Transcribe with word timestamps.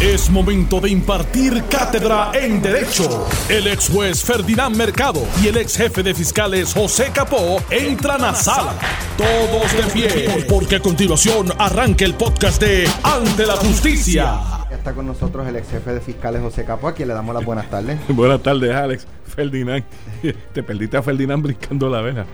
Es 0.00 0.28
momento 0.28 0.80
de 0.80 0.90
impartir 0.90 1.62
cátedra 1.70 2.32
en 2.34 2.60
Derecho. 2.60 3.26
El 3.48 3.68
ex 3.68 3.88
juez 3.88 4.24
Ferdinand 4.24 4.76
Mercado 4.76 5.22
y 5.42 5.46
el 5.46 5.56
ex 5.56 5.76
jefe 5.76 6.02
de 6.02 6.12
fiscales 6.12 6.74
José 6.74 7.10
Capó 7.14 7.62
entran 7.70 8.24
a 8.24 8.34
sala. 8.34 8.74
Todos 9.16 9.72
de 9.72 9.82
pie, 9.92 10.46
porque 10.48 10.76
a 10.76 10.80
continuación 10.80 11.52
arranca 11.58 12.04
el 12.04 12.14
podcast 12.14 12.60
de 12.60 12.88
Ante 13.04 13.46
la 13.46 13.56
Justicia. 13.56 14.40
Ya 14.68 14.76
está 14.76 14.92
con 14.92 15.06
nosotros 15.06 15.46
el 15.46 15.56
ex 15.56 15.70
jefe 15.70 15.94
de 15.94 16.00
fiscales 16.00 16.42
José 16.42 16.64
Capó, 16.64 16.88
a 16.88 16.94
quien 16.94 17.08
le 17.08 17.14
damos 17.14 17.32
las 17.32 17.44
buenas 17.44 17.70
tardes. 17.70 17.98
Buenas 18.08 18.42
tardes, 18.42 18.74
Alex. 18.74 19.06
Ferdinand. 19.24 19.84
Te 20.52 20.62
perdiste 20.62 20.96
a 20.96 21.02
Ferdinand 21.02 21.42
brincando 21.42 21.88
la 21.88 22.00
vela. 22.00 22.26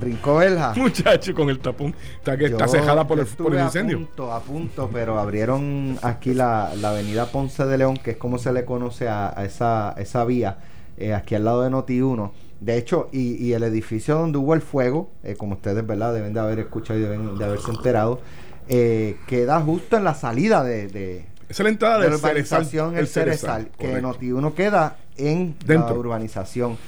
Brincó 0.00 0.36
Belja. 0.36 0.74
Muchacho, 0.76 1.34
con 1.34 1.50
el 1.50 1.58
tapón. 1.58 1.94
Está, 2.16 2.36
que 2.36 2.46
está 2.46 2.68
cejada 2.68 3.06
por 3.06 3.18
el, 3.18 3.26
por 3.26 3.52
el 3.54 3.60
estuve 3.60 3.62
incendio. 3.62 3.96
A 3.96 4.00
punto, 4.00 4.32
a 4.32 4.40
punto, 4.40 4.90
pero 4.92 5.18
abrieron 5.18 5.98
aquí 6.02 6.34
la, 6.34 6.72
la 6.80 6.90
avenida 6.90 7.26
Ponce 7.26 7.64
de 7.66 7.78
León, 7.78 7.96
que 7.96 8.12
es 8.12 8.16
como 8.16 8.38
se 8.38 8.52
le 8.52 8.64
conoce 8.64 9.08
a, 9.08 9.32
a 9.38 9.44
esa, 9.44 9.94
esa 9.98 10.24
vía, 10.24 10.58
eh, 10.96 11.14
aquí 11.14 11.34
al 11.34 11.44
lado 11.44 11.62
de 11.62 11.70
Noti 11.70 12.00
1. 12.00 12.32
De 12.60 12.76
hecho, 12.76 13.08
y, 13.12 13.44
y 13.44 13.54
el 13.54 13.64
edificio 13.64 14.14
donde 14.16 14.38
hubo 14.38 14.54
el 14.54 14.62
fuego, 14.62 15.10
eh, 15.24 15.34
como 15.36 15.54
ustedes 15.54 15.84
¿verdad? 15.86 16.14
deben 16.14 16.32
de 16.32 16.40
haber 16.40 16.60
escuchado 16.60 16.98
y 16.98 17.02
deben 17.02 17.36
de 17.36 17.44
haberse 17.44 17.70
enterado, 17.70 18.20
eh, 18.68 19.16
queda 19.26 19.60
justo 19.60 19.96
en 19.96 20.04
la 20.04 20.14
salida 20.14 20.62
de, 20.62 20.86
de, 20.86 21.24
es 21.48 21.58
la 21.58 21.68
entrada 21.68 21.96
de 21.98 22.02
del 22.04 22.12
la 22.12 22.16
urbanización 22.18 22.96
El 22.96 23.08
Cerezal, 23.08 23.66
que 23.76 23.86
correcto. 23.88 24.00
Noti 24.02 24.32
1 24.32 24.54
queda 24.54 24.96
en 25.16 25.56
la 25.60 25.66
Dentro. 25.66 25.94
urbanización. 25.96 26.78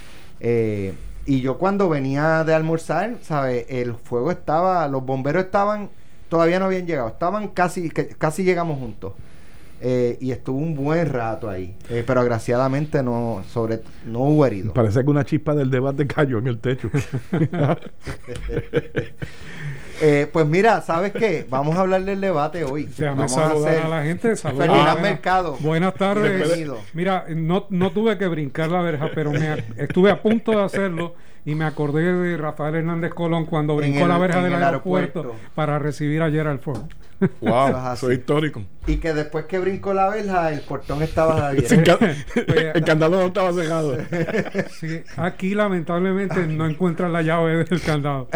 Eh, 0.40 0.94
y 1.26 1.40
yo 1.40 1.58
cuando 1.58 1.88
venía 1.88 2.44
de 2.44 2.54
almorzar, 2.54 3.16
¿sabes? 3.22 3.66
El 3.68 3.94
fuego 3.94 4.30
estaba, 4.30 4.86
los 4.88 5.04
bomberos 5.04 5.44
estaban, 5.44 5.90
todavía 6.28 6.58
no 6.58 6.66
habían 6.66 6.86
llegado, 6.86 7.08
estaban 7.08 7.48
casi, 7.48 7.90
casi 7.90 8.44
llegamos 8.44 8.78
juntos. 8.78 9.12
Eh, 9.86 10.16
y 10.20 10.30
estuvo 10.30 10.58
un 10.58 10.74
buen 10.74 11.12
rato 11.12 11.50
ahí. 11.50 11.74
Eh, 11.90 12.04
pero 12.06 12.20
agraciadamente 12.20 13.02
no, 13.02 13.44
sobre, 13.50 13.80
no 14.06 14.20
hubo 14.20 14.46
heridos. 14.46 14.72
Parece 14.72 15.04
que 15.04 15.10
una 15.10 15.24
chispa 15.24 15.54
del 15.54 15.70
debate 15.70 16.06
cayó 16.06 16.38
en 16.38 16.46
el 16.46 16.58
techo. 16.58 16.88
Eh, 20.00 20.28
pues 20.32 20.46
mira, 20.46 20.80
¿sabes 20.82 21.12
qué? 21.12 21.46
Vamos 21.48 21.76
a 21.76 21.80
hablar 21.82 22.04
del 22.04 22.20
debate 22.20 22.64
hoy. 22.64 22.84
Déjame 22.98 23.16
Vamos 23.22 23.36
a 23.36 23.46
hacer 23.52 23.82
a, 23.82 23.88
la 23.88 24.02
gente. 24.02 24.34
saludar 24.36 24.68
Ferdinand 24.68 24.98
a- 24.98 25.02
Mercado. 25.02 25.56
Buenas 25.60 25.94
tardes. 25.94 26.36
Bienvenido. 26.36 26.78
Mira, 26.94 27.24
no, 27.34 27.66
no 27.70 27.90
tuve 27.92 28.18
que 28.18 28.26
brincar 28.26 28.70
la 28.70 28.80
verja, 28.82 29.10
pero 29.14 29.30
me, 29.32 29.64
estuve 29.76 30.10
a 30.10 30.20
punto 30.20 30.52
de 30.52 30.62
hacerlo 30.62 31.14
y 31.46 31.54
me 31.54 31.64
acordé 31.64 32.12
de 32.12 32.36
Rafael 32.36 32.74
Hernández 32.74 33.12
Colón 33.12 33.44
cuando 33.46 33.76
brincó 33.76 34.02
el- 34.02 34.08
la 34.08 34.18
verja 34.18 34.42
del 34.42 34.54
el 34.54 34.62
aeropuerto, 34.62 35.20
aeropuerto. 35.20 35.50
para 35.54 35.78
recibir 35.78 36.22
ayer 36.22 36.46
al 36.46 36.58
Ford. 36.58 36.82
Wow, 37.40 37.96
soy 37.96 38.16
histórico. 38.16 38.62
Y 38.86 38.96
que 38.96 39.14
después 39.14 39.44
que 39.46 39.58
brincó 39.58 39.94
la 39.94 40.08
verja, 40.08 40.52
el 40.52 40.60
portón 40.60 41.02
estaba 41.02 41.48
abierto. 41.48 41.98
Pues, 42.34 42.74
el 42.74 42.84
candado 42.84 43.20
no 43.20 43.26
estaba 43.28 43.52
cejado. 43.52 43.96
Sí, 44.80 45.00
aquí 45.16 45.54
lamentablemente 45.54 46.46
no 46.46 46.66
encuentran 46.66 47.12
la 47.12 47.22
llave 47.22 47.64
del 47.64 47.80
candado. 47.80 48.28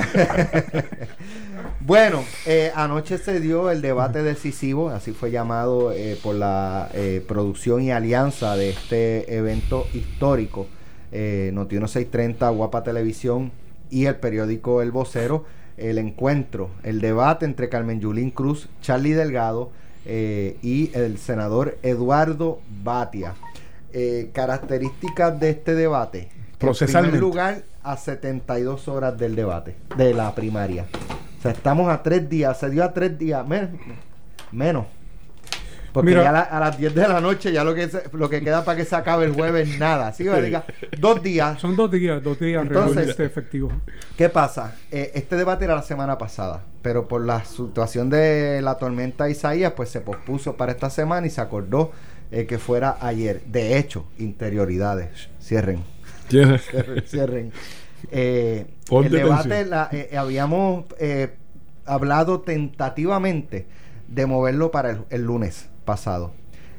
Bueno, 1.81 2.25
eh, 2.45 2.70
anoche 2.75 3.19
se 3.19 3.41
dio 3.41 3.70
el 3.70 3.81
debate 3.81 4.23
decisivo, 4.23 4.91
así 4.91 5.12
fue 5.12 5.31
llamado 5.31 5.92
eh, 5.92 6.19
por 6.23 6.34
la 6.34 6.91
eh, 6.92 7.25
producción 7.27 7.83
y 7.83 7.91
alianza 7.91 8.56
de 8.56 8.70
este 8.70 9.34
evento 9.37 9.86
histórico, 9.95 10.67
eh, 11.12 11.51
Noti 11.55 11.77
1630, 11.77 12.48
Guapa 12.51 12.83
Televisión 12.83 13.53
y 13.91 14.06
el 14.06 14.17
periódico 14.17 14.83
El 14.83 14.91
Vocero, 14.91 15.47
el 15.77 15.98
encuentro, 15.98 16.70
el 16.83 17.01
debate 17.01 17.47
entre 17.47 17.69
Carmen 17.69 18.01
Yulín 18.01 18.31
Cruz, 18.31 18.69
Charlie 18.83 19.14
Delgado 19.14 19.70
y 20.05 20.91
el 20.95 21.19
senador 21.19 21.77
Eduardo 21.83 22.61
Batia. 22.83 23.34
Características 24.33 25.39
de 25.39 25.51
este 25.51 25.75
debate. 25.75 26.19
En 26.19 26.29
primer 26.29 26.59
Procesalmente. 26.59 27.19
lugar, 27.19 27.62
a 27.83 27.97
72 27.97 28.89
horas 28.89 29.18
del 29.18 29.36
debate, 29.36 29.77
de 29.97 30.14
la 30.14 30.35
primaria. 30.35 30.86
O 31.38 31.42
sea, 31.42 31.52
estamos 31.52 31.88
a 31.88 32.02
tres 32.02 32.28
días, 32.28 32.58
se 32.58 32.68
dio 32.70 32.82
a 32.84 32.92
tres 32.92 33.16
días, 33.18 33.46
men- 33.46 33.78
menos. 34.52 34.86
Porque 35.92 36.10
Mira. 36.10 36.22
ya 36.24 36.28
a, 36.28 36.32
la- 36.32 36.40
a 36.42 36.60
las 36.60 36.78
10 36.78 36.94
de 36.94 37.08
la 37.08 37.20
noche, 37.20 37.50
ya 37.50 37.64
lo 37.64 37.74
que 37.74 37.88
se- 37.88 38.02
lo 38.12 38.28
que 38.28 38.42
queda 38.42 38.64
para 38.64 38.76
que 38.76 38.84
se 38.84 38.94
acabe 38.94 39.24
el 39.24 39.32
jueves, 39.32 39.78
nada. 39.78 40.12
¿sí? 40.12 40.24
Diga, 40.24 40.64
Dos 40.98 41.22
días. 41.22 41.58
Son 41.60 41.74
dos 41.76 41.90
días, 41.90 42.22
dos 42.22 42.38
días 42.38 42.62
Entonces- 42.62 43.18
efectivos. 43.20 43.72
¿Qué 44.16 44.28
pasa? 44.28 44.76
Eh, 44.90 45.12
este 45.14 45.36
debate 45.36 45.64
era 45.64 45.74
la 45.74 45.82
semana 45.82 46.18
pasada, 46.18 46.62
pero 46.82 47.08
por 47.08 47.24
la 47.24 47.44
situación 47.44 48.10
de 48.10 48.60
la 48.62 48.76
tormenta 48.76 49.30
Isaías, 49.30 49.72
pues 49.74 49.88
se 49.88 50.00
pospuso 50.00 50.56
para 50.56 50.72
esta 50.72 50.90
semana 50.90 51.26
y 51.26 51.30
se 51.30 51.40
acordó 51.40 51.92
eh, 52.30 52.44
que 52.46 52.58
fuera 52.58 52.98
ayer. 53.00 53.40
De 53.46 53.78
hecho, 53.78 54.05
interioridades. 54.18 55.30
Cierren. 55.42 55.82
Cierren, 56.28 57.02
cierren. 57.06 57.52
Eh, 58.11 58.67
el 58.91 59.11
debate 59.11 59.64
la- 59.67 59.89
eh, 59.92 60.17
habíamos 60.17 60.85
eh, 60.98 61.35
hablado 61.86 62.41
tentativamente 62.41 63.67
de 64.09 64.27
moverlo 64.27 64.70
para 64.70 64.91
el, 64.91 64.98
el 65.11 65.23
lunes 65.23 65.69
pasado. 65.85 66.33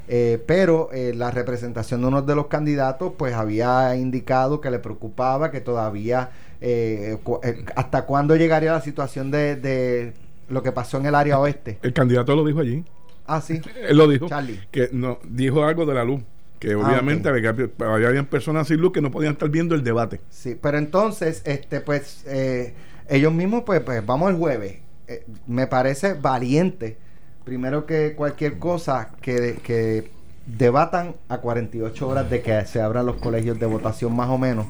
Eh, 0.08 0.44
pero 0.48 0.90
eh, 0.92 1.14
la 1.16 1.30
representación 1.30 2.02
de 2.02 2.08
uno 2.08 2.22
de 2.24 2.36
los 2.36 2.48
candidatos 2.48 3.14
pues 3.16 3.36
había 3.36 3.96
indicado 3.96 4.60
que 4.60 4.72
le 4.72 4.80
preocupaba 4.80 5.52
que 5.52 5.62
todavía 5.62 6.32
eh, 6.62 7.18
cu- 7.24 7.40
eh, 7.44 7.64
hasta 7.76 8.06
cuándo 8.06 8.36
llegaría 8.36 8.72
la 8.72 8.82
situación 8.82 9.30
de, 9.30 9.56
de 9.56 10.14
lo 10.50 10.64
que 10.64 10.72
pasó 10.72 10.98
en 10.98 11.06
el 11.06 11.14
área 11.14 11.38
oeste. 11.40 11.78
El 11.84 11.94
candidato 11.94 12.36
lo 12.36 12.44
dijo 12.44 12.60
allí. 12.60 12.84
Ah, 13.28 13.40
sí. 13.40 13.62
Él 13.88 13.98
lo 13.98 14.08
dijo. 14.08 14.28
Charlie. 14.28 14.60
Que 14.72 14.90
no, 14.92 15.20
dijo 15.24 15.64
algo 15.64 15.86
de 15.86 15.94
la 15.94 16.04
luz. 16.04 16.24
Que 16.60 16.76
obviamente 16.76 17.30
ok. 17.30 17.36
había, 17.36 17.70
había 17.80 18.08
habían 18.10 18.26
personas 18.26 18.68
sin 18.68 18.82
luz 18.82 18.92
que 18.92 19.02
no 19.02 19.12
podían 19.12 19.34
estar 19.34 19.50
viendo 19.50 19.76
el 19.76 19.84
debate. 19.84 20.20
Sí, 20.30 20.58
pero 20.62 20.78
entonces, 20.78 21.42
este, 21.46 21.80
pues, 21.80 22.24
eh, 22.28 22.74
ellos 23.08 23.34
mismos, 23.34 23.64
pues, 23.66 23.80
pues, 23.82 24.06
vamos 24.06 24.32
el 24.32 24.38
jueves. 24.38 24.80
Eh, 25.08 25.26
me 25.48 25.68
parece 25.68 26.14
valiente, 26.14 26.98
primero 27.46 27.86
que 27.86 28.14
cualquier 28.14 28.60
cosa, 28.60 29.12
que, 29.22 29.60
que 29.64 30.12
debatan 30.46 31.16
a 31.30 31.38
48 31.38 32.08
horas 32.08 32.30
de 32.30 32.42
que 32.42 32.66
se 32.66 32.82
abran 32.82 33.06
los 33.06 33.18
colegios 33.18 33.60
de 33.60 33.66
votación 33.66 34.16
más 34.16 34.30
o 34.30 34.38
menos. 34.38 34.66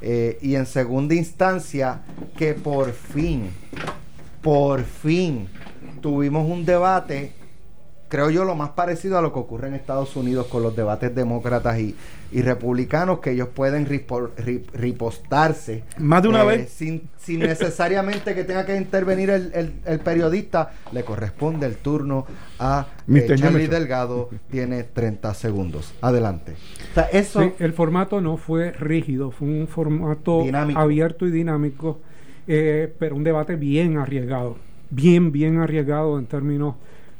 Eh, 0.00 0.38
y 0.40 0.54
en 0.54 0.66
segunda 0.66 1.14
instancia, 1.14 2.02
que 2.36 2.54
por 2.54 2.92
fin, 2.92 3.50
por 4.42 4.84
fin, 4.84 5.48
tuvimos 6.00 6.48
un 6.48 6.64
debate 6.64 7.32
creo 8.08 8.30
yo, 8.30 8.44
lo 8.44 8.54
más 8.54 8.70
parecido 8.70 9.18
a 9.18 9.22
lo 9.22 9.32
que 9.32 9.38
ocurre 9.38 9.68
en 9.68 9.74
Estados 9.74 10.16
Unidos 10.16 10.46
con 10.46 10.62
los 10.62 10.74
debates 10.74 11.14
demócratas 11.14 11.78
y, 11.78 11.94
y 12.32 12.42
republicanos, 12.42 13.20
que 13.20 13.32
ellos 13.32 13.48
pueden 13.54 13.86
ripo- 13.86 14.30
ri- 14.36 14.64
ripostarse. 14.72 15.84
Más 15.98 16.22
de 16.22 16.28
una 16.28 16.42
eh, 16.42 16.46
vez. 16.46 16.70
Sin, 16.70 17.08
sin 17.18 17.40
necesariamente 17.40 18.34
que 18.34 18.44
tenga 18.44 18.64
que 18.66 18.76
intervenir 18.76 19.30
el, 19.30 19.50
el- 19.54 19.72
el 19.84 20.00
periodista, 20.00 20.72
le 20.92 21.04
corresponde 21.04 21.66
el 21.66 21.76
turno 21.76 22.26
a 22.58 22.86
eh. 23.12 23.26
Charlie. 23.36 23.66
Delgado, 23.66 24.30
tiene 24.50 24.82
30 24.84 25.34
segundos. 25.34 25.94
Adelante. 26.00 26.54
O 26.90 26.94
sea, 26.94 27.04
eso... 27.04 27.42
Sí, 27.42 27.52
el 27.58 27.72
formato 27.72 28.20
no 28.20 28.36
fue 28.36 28.72
rígido, 28.72 29.30
fue 29.30 29.48
un 29.48 29.68
formato 29.68 30.42
Dinámico. 30.42 30.80
abierto 30.80 31.26
y 31.26 31.30
dinámico, 31.30 32.00
eh, 32.46 32.92
pero 32.98 33.16
un 33.16 33.24
debate 33.24 33.56
bien 33.56 33.98
arriesgado, 33.98 34.56
bien, 34.90 35.32
bien 35.32 35.58
arriesgado 35.58 36.18
en 36.18 36.26
términos 36.26 36.76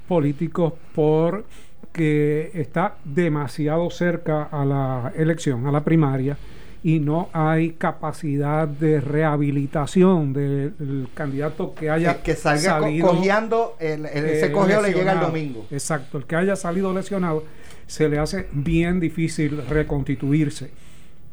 políticos 0.09 0.73
porque 0.95 2.51
está 2.55 2.97
demasiado 3.05 3.91
cerca 3.91 4.45
a 4.45 4.65
la 4.65 5.13
elección, 5.17 5.67
a 5.67 5.73
la 5.73 5.85
primaria, 5.85 6.37
y 6.83 7.01
no 7.01 7.29
hay 7.33 7.73
capacidad 7.73 8.67
de 8.69 9.01
rehabilitación 9.01 10.33
del 10.33 11.09
candidato 11.15 11.75
que 11.75 11.91
haya 11.91 12.19
que, 12.19 12.23
que 12.23 12.35
salga 12.37 12.61
salido, 12.81 13.09
cojeando, 13.09 13.77
el, 13.81 14.07
el- 14.07 14.25
ese 14.27 14.53
cojeo 14.53 14.81
le 14.81 14.93
llega 14.93 15.13
el 15.13 15.21
domingo. 15.21 15.67
Exacto, 15.71 16.19
el 16.19 16.25
que 16.25 16.37
haya 16.37 16.57
salido 16.57 16.93
lesionado 16.95 17.43
se 17.87 18.09
le 18.09 18.19
hace 18.19 18.47
bien 18.53 19.01
difícil 19.01 19.63
reconstituirse. 19.69 20.71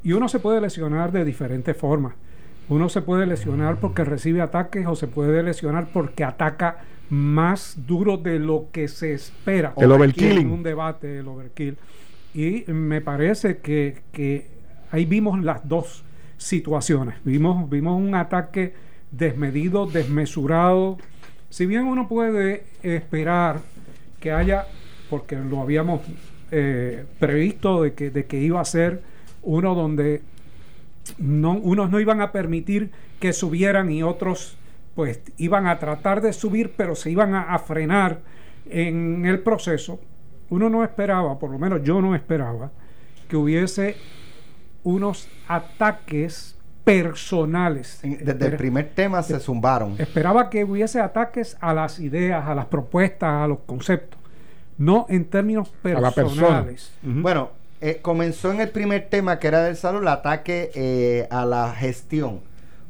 Y 0.03 0.13
uno 0.13 0.29
se 0.29 0.39
puede 0.39 0.61
lesionar 0.61 1.11
de 1.11 1.25
diferentes 1.25 1.75
formas. 1.77 2.13
Uno 2.69 2.89
se 2.89 3.01
puede 3.01 3.27
lesionar 3.27 3.77
porque 3.77 4.03
recibe 4.03 4.41
ataques 4.41 4.87
o 4.87 4.95
se 4.95 5.07
puede 5.07 5.43
lesionar 5.43 5.87
porque 5.93 6.23
ataca 6.23 6.77
más 7.09 7.75
duro 7.87 8.17
de 8.17 8.39
lo 8.39 8.67
que 8.71 8.87
se 8.87 9.13
espera. 9.13 9.73
El 9.77 9.85
En 9.85 9.91
overkilling. 9.91 10.51
un 10.51 10.63
debate, 10.63 11.19
el 11.19 11.27
overkill. 11.27 11.77
Y 12.33 12.63
me 12.67 13.01
parece 13.01 13.57
que, 13.57 14.01
que 14.11 14.47
ahí 14.91 15.05
vimos 15.05 15.41
las 15.43 15.67
dos 15.67 16.03
situaciones. 16.37 17.15
Vimos, 17.23 17.69
vimos 17.69 17.99
un 17.99 18.15
ataque 18.15 18.73
desmedido, 19.11 19.85
desmesurado. 19.85 20.97
Si 21.49 21.65
bien 21.65 21.83
uno 21.85 22.07
puede 22.07 22.65
esperar 22.83 23.61
que 24.19 24.31
haya, 24.31 24.65
porque 25.09 25.37
lo 25.37 25.61
habíamos 25.61 26.01
eh, 26.51 27.05
previsto 27.19 27.83
de 27.83 27.93
que, 27.93 28.09
de 28.09 28.25
que 28.25 28.39
iba 28.39 28.59
a 28.59 28.65
ser 28.65 29.01
uno 29.43 29.75
donde 29.75 30.21
no, 31.17 31.53
unos 31.53 31.89
no 31.89 31.99
iban 31.99 32.21
a 32.21 32.31
permitir 32.31 32.89
que 33.19 33.31
subieran 33.31 33.91
y 33.91 34.03
otros 34.03 34.57
pues 34.95 35.21
iban 35.37 35.67
a 35.67 35.77
tratar 35.77 36.21
de 36.21 36.33
subir, 36.33 36.73
pero 36.75 36.95
se 36.95 37.11
iban 37.11 37.35
a, 37.35 37.53
a 37.53 37.59
frenar 37.59 38.21
en 38.69 39.25
el 39.25 39.39
proceso, 39.39 39.99
uno 40.49 40.69
no 40.69 40.83
esperaba, 40.83 41.37
por 41.37 41.51
lo 41.51 41.59
menos 41.59 41.83
yo 41.83 42.01
no 42.01 42.15
esperaba, 42.15 42.71
que 43.27 43.35
hubiese 43.35 43.95
unos 44.83 45.27
ataques 45.47 46.55
personales. 46.83 47.99
Desde 48.03 48.45
el 48.45 48.55
primer 48.55 48.91
tema 48.93 49.23
se 49.23 49.39
zumbaron. 49.39 49.95
Esperaba 49.97 50.49
que 50.49 50.63
hubiese 50.63 51.01
ataques 51.01 51.57
a 51.59 51.73
las 51.73 51.99
ideas, 51.99 52.47
a 52.47 52.55
las 52.55 52.65
propuestas, 52.65 53.43
a 53.43 53.47
los 53.47 53.59
conceptos, 53.65 54.19
no 54.77 55.07
en 55.09 55.25
términos 55.25 55.73
personales. 55.81 56.93
Bueno, 57.01 57.49
eh, 57.81 57.99
comenzó 58.01 58.51
en 58.51 58.61
el 58.61 58.69
primer 58.69 59.09
tema 59.09 59.39
que 59.39 59.47
era 59.47 59.63
del 59.63 59.75
salud, 59.75 60.01
el 60.01 60.07
ataque 60.07 60.71
eh, 60.75 61.27
a 61.31 61.45
la 61.45 61.73
gestión. 61.73 62.41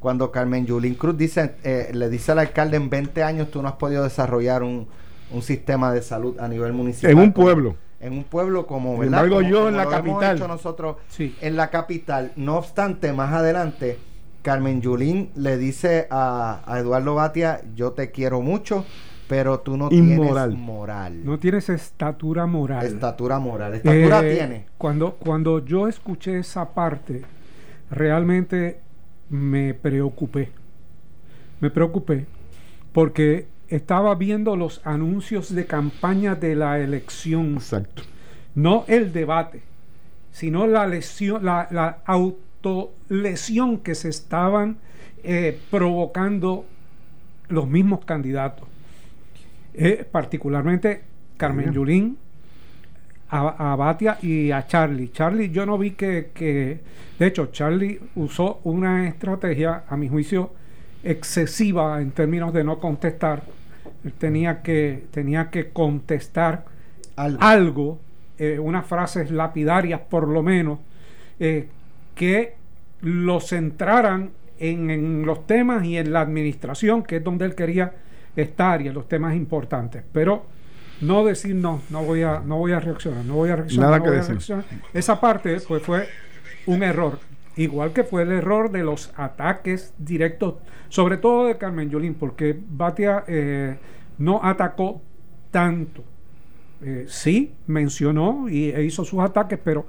Cuando 0.05 0.29
Carmen 0.29 0.67
Yulín 0.67 0.93
Cruz 0.93 1.17
dice, 1.17 1.55
eh, 1.63 1.89
le 1.91 2.09
dice 2.09 2.31
al 2.31 2.37
alcalde, 2.37 2.77
en 2.77 2.91
20 2.91 3.23
años 3.23 3.49
tú 3.49 3.63
no 3.63 3.69
has 3.69 3.73
podido 3.73 4.03
desarrollar 4.03 4.61
un, 4.61 4.87
un 5.31 5.41
sistema 5.41 5.91
de 5.91 6.03
salud 6.03 6.37
a 6.39 6.47
nivel 6.47 6.73
municipal. 6.73 7.09
En 7.09 7.17
un 7.17 7.33
pueblo. 7.33 7.75
En 7.99 8.13
un 8.13 8.23
pueblo 8.23 8.67
como, 8.67 8.99
¿verdad? 8.99 9.25
yo 9.25 9.67
en 9.67 9.75
la 9.75 9.87
capital. 9.87 10.37
nosotros 10.47 10.97
en 11.17 11.55
la 11.55 11.71
capital. 11.71 12.33
No 12.35 12.57
obstante, 12.57 13.13
más 13.13 13.33
adelante, 13.33 13.97
Carmen 14.43 14.79
Yulín 14.79 15.31
le 15.33 15.57
dice 15.57 16.05
a, 16.11 16.61
Eduardo 16.77 17.15
Batia, 17.15 17.61
yo 17.75 17.93
te 17.93 18.11
quiero 18.11 18.41
mucho, 18.41 18.85
pero 19.27 19.61
tú 19.61 19.75
no 19.75 19.89
tienes 19.89 20.19
moral. 20.19 21.25
No 21.25 21.39
tienes 21.39 21.67
estatura 21.69 22.45
moral. 22.45 22.85
Estatura 22.85 23.39
moral. 23.39 23.73
Estatura 23.73 24.21
eh, 24.23 24.35
tiene. 24.35 24.65
Cuando, 24.77 25.15
cuando 25.15 25.65
yo 25.65 25.87
escuché 25.87 26.37
esa 26.37 26.75
parte, 26.75 27.23
realmente 27.89 28.84
me 29.29 29.73
preocupé. 29.73 30.49
Me 31.59 31.69
preocupé 31.69 32.25
porque 32.91 33.47
estaba 33.67 34.15
viendo 34.15 34.55
los 34.55 34.81
anuncios 34.85 35.53
de 35.53 35.65
campaña 35.65 36.35
de 36.35 36.55
la 36.55 36.79
elección. 36.79 37.55
Exacto. 37.55 38.03
No 38.53 38.85
el 38.87 39.11
debate, 39.11 39.61
sino 40.31 40.67
la 40.67 40.87
lesión, 40.87 41.43
la, 41.43 41.67
la 41.71 41.99
autolesión 42.05 43.79
que 43.79 43.95
se 43.95 44.09
estaban 44.09 44.77
eh, 45.23 45.59
provocando 45.71 46.65
los 47.49 47.67
mismos 47.67 48.05
candidatos. 48.05 48.67
Eh, 49.73 50.07
particularmente 50.09 51.01
Carmen 51.37 51.73
Yulín, 51.73 52.17
a, 53.29 53.75
Batia 53.75 54.17
y 54.21 54.51
a 54.51 54.65
Charlie. 54.67 55.11
Charlie, 55.11 55.49
yo 55.49 55.65
no 55.65 55.77
vi 55.77 55.91
que, 55.91 56.31
que, 56.33 56.79
de 57.17 57.27
hecho, 57.27 57.47
Charlie 57.47 57.99
usó 58.15 58.59
una 58.63 59.07
estrategia, 59.07 59.83
a 59.87 59.97
mi 59.97 60.07
juicio, 60.07 60.51
excesiva 61.03 62.01
en 62.01 62.11
términos 62.11 62.53
de 62.53 62.63
no 62.63 62.79
contestar. 62.79 63.43
Él 64.03 64.13
tenía 64.13 64.61
que, 64.61 65.05
tenía 65.11 65.49
que 65.49 65.69
contestar 65.69 66.65
algo, 67.15 67.99
eh, 68.37 68.59
unas 68.59 68.85
frases 68.85 69.31
lapidarias 69.31 70.01
por 70.01 70.27
lo 70.27 70.43
menos, 70.43 70.79
eh, 71.39 71.67
que 72.15 72.55
lo 73.01 73.39
centraran 73.39 74.31
en, 74.59 75.25
los 75.25 75.45
temas 75.47 75.85
y 75.85 75.97
en 75.97 76.11
la 76.11 76.21
administración, 76.21 77.03
que 77.03 77.17
es 77.17 77.23
donde 77.23 77.45
él 77.45 77.55
quería 77.55 77.93
estar 78.35 78.81
y 78.81 78.87
en 78.87 78.93
los 78.93 79.07
temas 79.07 79.35
importantes. 79.35 80.03
Pero 80.11 80.45
no 81.01 81.25
decir 81.25 81.55
no, 81.55 81.81
no 81.89 82.03
voy 82.03 82.23
a, 82.23 82.39
no 82.39 82.57
voy 82.57 82.71
a 82.71 82.79
reaccionar, 82.79 83.25
no 83.25 83.35
voy 83.35 83.49
a 83.49 83.55
reaccionar. 83.57 84.65
Esa 84.93 85.19
parte 85.19 85.59
pues 85.67 85.83
fue 85.83 86.07
un 86.65 86.83
error. 86.83 87.19
Igual 87.57 87.93
que 87.93 88.03
fue 88.03 88.23
el 88.23 88.31
error 88.31 88.69
de 88.71 88.83
los 88.83 89.13
ataques 89.15 89.93
directos, 89.97 90.55
sobre 90.89 91.17
todo 91.17 91.47
de 91.47 91.57
Carmen 91.57 91.89
Yolín, 91.89 92.13
porque 92.15 92.57
Batia 92.69 93.23
eh, 93.27 93.77
no 94.17 94.41
atacó 94.43 95.01
tanto. 95.51 96.03
Eh, 96.81 97.05
sí, 97.07 97.53
mencionó 97.67 98.49
y, 98.49 98.71
e 98.71 98.83
hizo 98.83 99.05
sus 99.05 99.21
ataques, 99.21 99.57
pero 99.63 99.85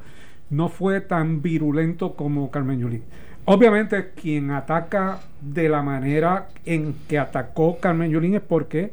no 0.49 0.69
fue 0.69 1.01
tan 1.01 1.43
virulento 1.43 2.15
como 2.15 2.51
Carmen 2.53 2.79
Yolín. 2.79 3.03
Obviamente, 3.47 4.11
quien 4.11 4.51
ataca 4.53 5.21
de 5.41 5.69
la 5.69 5.83
manera 5.83 6.49
en 6.65 6.95
que 7.09 7.19
atacó 7.19 7.79
Carmen 7.79 8.11
Yolín 8.11 8.35
es 8.35 8.43
porque 8.43 8.93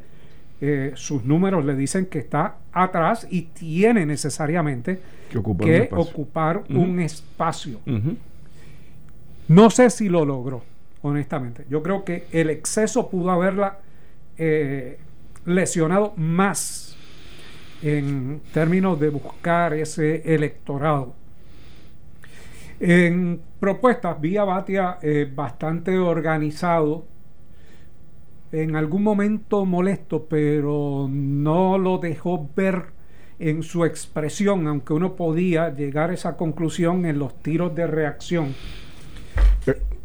eh, 0.65 0.93
sus 0.95 1.25
números 1.25 1.65
le 1.65 1.75
dicen 1.75 2.05
que 2.05 2.19
está 2.19 2.55
atrás 2.71 3.27
y 3.29 3.41
tiene 3.41 4.05
necesariamente 4.05 4.97
que 5.29 5.37
ocupar 5.91 6.63
un 6.69 7.01
espacio. 7.01 7.81
No 9.49 9.69
sé 9.69 9.89
si 9.89 10.07
lo 10.07 10.23
logró, 10.23 10.63
honestamente. 11.01 11.65
Yo 11.69 11.83
creo 11.83 12.05
que 12.05 12.27
el 12.31 12.49
exceso 12.49 13.09
pudo 13.09 13.31
haberla 13.31 13.79
eh, 14.37 14.99
lesionado 15.45 16.13
más 16.15 16.95
en 17.81 18.39
términos 18.53 18.97
de 19.01 19.09
buscar 19.09 19.73
ese 19.73 20.33
electorado. 20.33 21.13
En 22.79 23.41
propuestas, 23.59 24.21
vía 24.21 24.45
Batia 24.45 24.97
eh, 25.01 25.29
bastante 25.29 25.97
organizado, 25.97 27.05
en 28.53 28.75
algún 28.75 29.03
momento 29.03 29.65
molesto, 29.65 30.25
pero 30.29 31.07
no 31.11 31.77
lo 31.77 31.97
dejó 31.97 32.49
ver 32.55 32.85
en 33.39 33.63
su 33.63 33.83
expresión, 33.83 34.67
aunque 34.67 34.93
uno 34.93 35.15
podía 35.15 35.73
llegar 35.73 36.11
a 36.11 36.13
esa 36.13 36.37
conclusión 36.37 37.05
en 37.05 37.19
los 37.19 37.37
tiros 37.41 37.75
de 37.75 37.87
reacción 37.87 38.53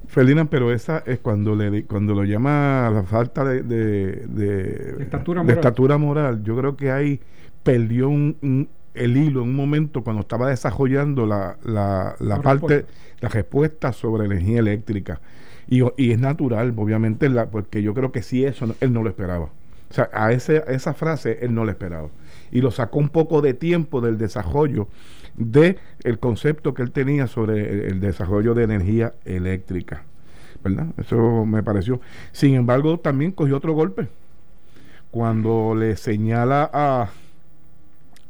Ferdinand, 0.09 0.49
pero 0.49 0.73
esa 0.73 1.03
es 1.07 1.19
cuando 1.19 1.55
le 1.55 1.85
cuando 1.85 2.15
lo 2.15 2.25
llama 2.25 2.91
la 2.93 3.03
falta 3.03 3.45
de, 3.45 3.63
de, 3.63 4.97
estatura, 5.01 5.99
moral. 5.99 6.43
Yo 6.43 6.57
creo 6.57 6.77
que 6.77 6.91
ahí 6.91 7.21
perdió 7.63 8.09
un, 8.09 8.69
el 8.95 9.17
hilo 9.17 9.43
en 9.43 9.51
un 9.51 9.55
momento 9.55 10.03
cuando 10.03 10.23
estaba 10.23 10.49
desarrollando 10.49 11.27
la, 11.27 11.59
la, 11.65 12.17
la 12.21 12.41
parte, 12.41 12.87
la 13.21 13.29
respuesta 13.29 13.93
sobre 13.93 14.25
energía 14.25 14.61
eléctrica. 14.61 15.21
Y, 15.69 16.13
es 16.13 16.19
natural, 16.19 16.73
obviamente, 16.77 17.29
la, 17.29 17.51
porque 17.51 17.83
yo 17.83 17.93
creo 17.93 18.11
que 18.11 18.23
sí, 18.23 18.45
eso 18.45 18.75
él 18.81 18.93
no 18.93 19.03
lo 19.03 19.11
esperaba. 19.11 19.51
O 19.91 19.95
sea, 19.95 20.09
a, 20.13 20.33
ese, 20.33 20.65
esa 20.69 20.95
frase 20.95 21.39
él 21.43 21.55
no 21.55 21.65
lo 21.65 21.71
esperaba. 21.71 22.09
Y 22.51 22.63
lo 22.63 22.71
sacó 22.71 22.99
un 22.99 23.11
poco 23.11 23.43
de 23.43 23.55
tiempo 23.55 24.01
del 24.01 24.17
desarrollo 24.17 24.89
de 25.37 25.79
el 26.05 26.19
concepto 26.19 26.75
que 26.75 26.83
él 26.83 26.91
tenía 26.91 27.27
sobre 27.27 27.89
el, 27.89 28.01
desarrollo 28.01 28.55
de 28.55 28.65
energía 28.65 29.15
eléctrica. 29.25 30.05
¿Verdad? 30.65 30.87
Eso 30.97 31.45
me 31.45 31.63
pareció. 31.63 32.01
Sin 32.33 32.55
embargo, 32.55 32.99
también 32.99 33.33
cogió 33.33 33.57
otro 33.57 33.75
golpe. 33.75 34.09
Cuando 35.11 35.75
le 35.75 35.97
señala 35.97 36.69
a, 36.73 37.11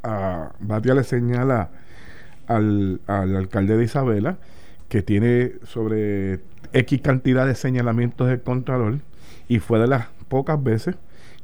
a 0.02 0.52
Batia 0.60 0.94
le 0.94 1.04
señala 1.04 1.70
al, 2.46 3.00
al 3.06 3.36
alcalde 3.36 3.76
de 3.76 3.84
Isabela 3.84 4.38
que 4.88 5.02
tiene 5.02 5.52
sobre 5.64 6.40
X 6.72 7.00
cantidad 7.00 7.46
de 7.46 7.54
señalamientos 7.54 8.28
del 8.28 8.42
Contralor 8.42 8.98
y 9.48 9.58
fue 9.58 9.78
de 9.78 9.86
las 9.86 10.06
pocas 10.28 10.62
veces 10.62 10.96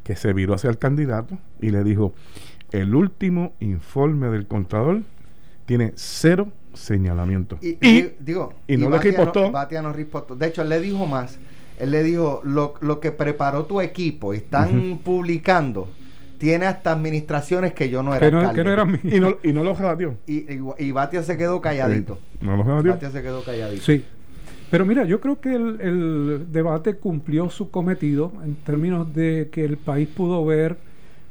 que 0.03 0.17
se 0.17 0.33
viró 0.33 0.55
hacia 0.55 0.71
el 0.71 0.79
candidato 0.79 1.39
y 1.61 1.71
le 1.71 1.83
dijo, 1.83 2.15
el 2.71 2.95
último 2.95 3.53
informe 3.61 4.29
del 4.29 4.47
Contralor 4.47 5.03
tiene 5.67 5.93
cero 5.97 6.49
señalamientos. 6.75 7.59
Y, 7.63 7.75
digo, 8.19 8.53
y 8.67 8.77
no 8.77 8.91
Batia 8.91 9.83
no, 9.83 9.93
no 9.93 10.37
De 10.37 10.47
hecho, 10.47 10.63
él 10.63 10.69
le 10.69 10.81
dijo 10.81 11.07
más. 11.07 11.39
Él 11.79 11.91
le 11.91 12.03
dijo, 12.03 12.41
lo, 12.45 12.75
lo 12.81 13.01
que 13.01 13.11
preparó 13.11 13.65
tu 13.65 13.81
equipo, 13.81 14.33
están 14.33 15.01
publicando, 15.05 15.89
tiene 16.39 16.67
hasta 16.67 16.93
administraciones 16.93 17.73
que 17.73 17.89
yo 17.89 18.03
no 18.03 18.15
era 18.15 18.29
y, 18.29 18.31
no, 19.21 19.39
y 19.43 19.53
no 19.53 19.65
lo 19.65 19.75
rebatió. 19.75 20.17
Y, 20.27 20.47
y, 20.79 20.91
Batia 20.93 21.23
se 21.23 21.37
quedó 21.37 21.61
calladito. 21.61 22.19
no 22.41 22.57
lo 22.57 22.65
Batia 22.65 23.11
se 23.11 23.23
quedó 23.23 23.43
calladito. 23.43 23.83
Sí. 23.83 24.05
Pero 24.75 24.87
mira, 24.87 25.05
yo 25.05 25.21
creo 25.21 25.41
que 25.41 25.55
el, 25.55 25.81
el 25.81 26.47
debate 26.51 26.97
cumplió 26.97 27.49
su 27.49 27.71
cometido 27.71 28.33
en 28.45 28.57
términos 28.57 29.15
de 29.15 29.49
que 29.53 29.65
el 29.65 29.77
país 29.77 30.09
pudo 30.09 30.45
ver 30.45 30.77